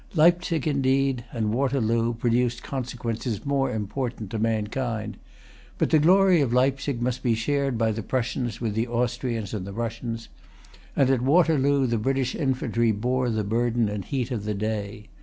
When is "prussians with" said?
8.01-8.73